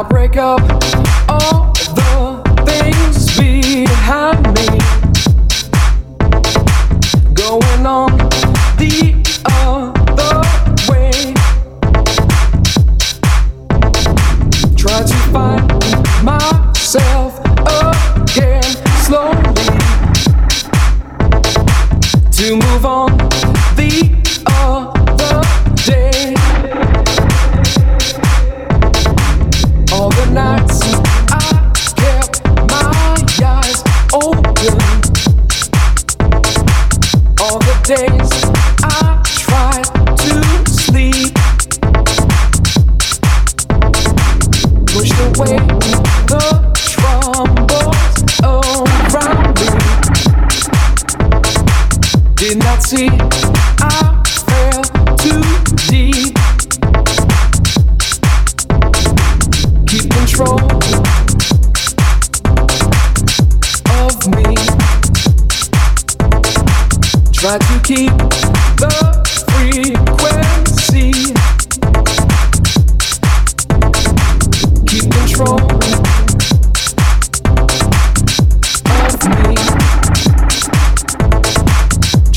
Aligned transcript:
I'll 0.00 0.08
break 0.08 0.38
up 0.38 0.62
all 1.28 1.72
the 1.74 2.40
things 2.64 3.36
behind 3.36 4.42
me. 4.54 4.78
Going 7.34 7.86
on 7.86 8.16
the 8.78 9.22
other. 9.44 9.99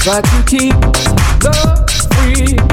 like 0.06 0.26
we 0.34 0.44
keep 0.44 0.82
the 1.40 1.54
free. 2.12 2.73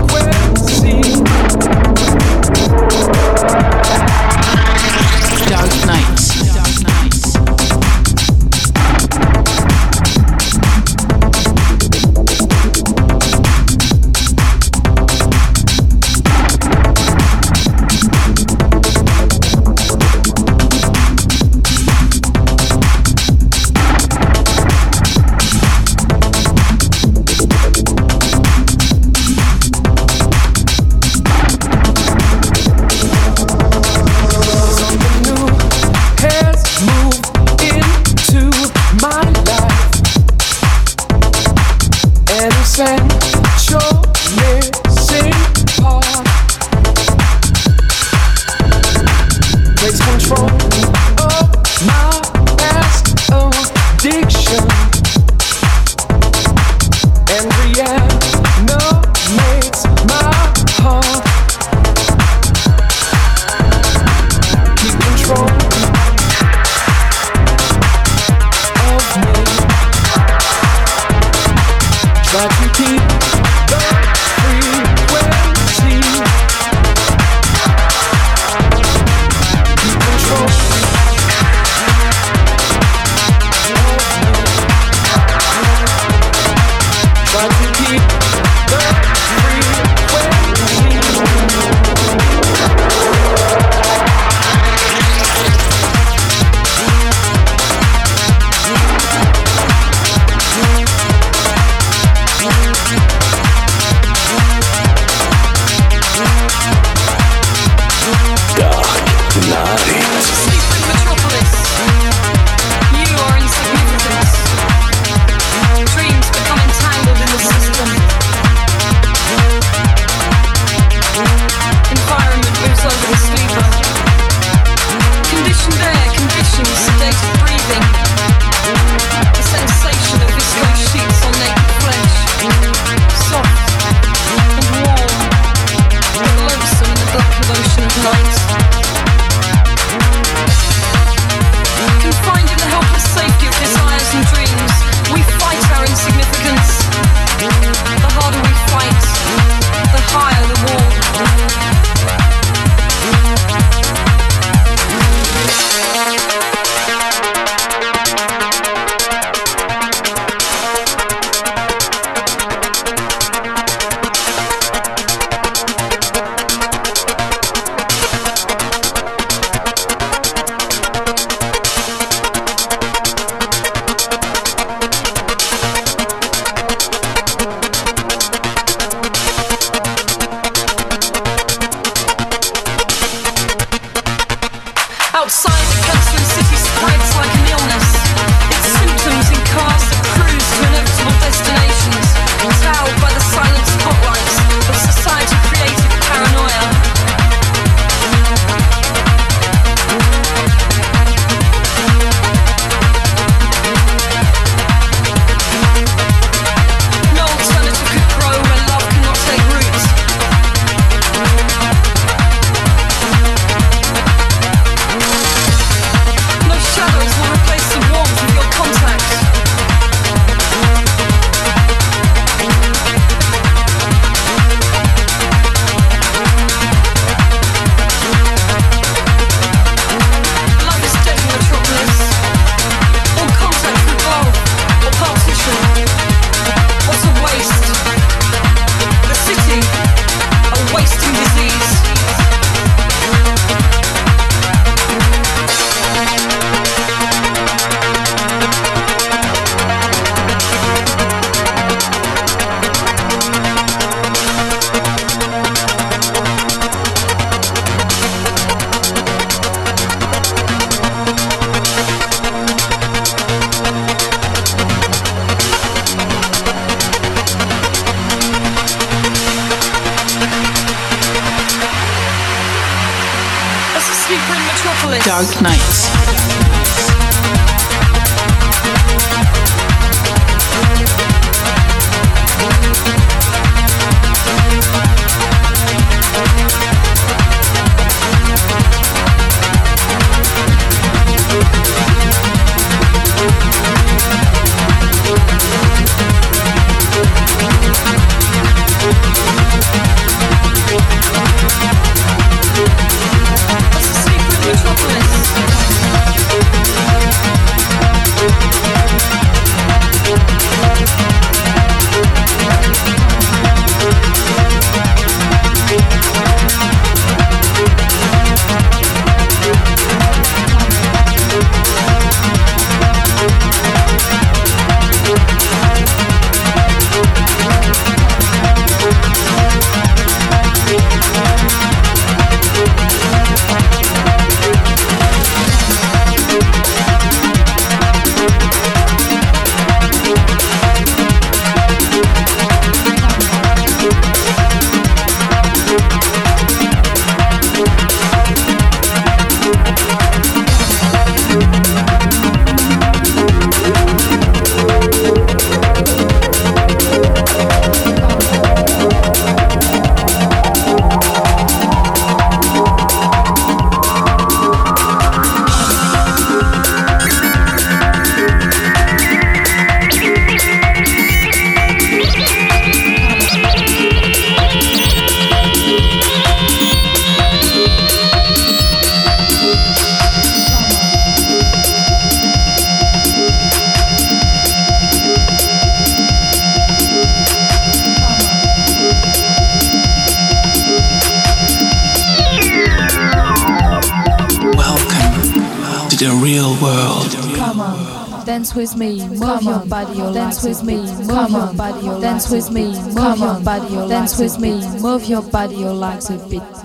Body, 399.71 399.99
your 399.99 400.13
dance 400.13 400.43
with 400.43 400.65
me, 400.65 400.77
move 401.07 401.31
your 401.31 401.55
body, 401.55 401.87
your 401.87 402.01
dance 402.01 402.29
with 402.29 402.51
me, 402.51 402.65
move 402.93 403.19
your 403.19 403.41
body, 403.41 403.73
your 403.73 403.89
dance 403.89 404.19
with 404.19 404.39
me, 404.41 404.61
move 404.81 405.05
your 405.05 405.23
body, 405.23 405.55
your 405.55 405.73
legs 405.73 406.11
a 406.11 406.19
bit. 406.29 406.60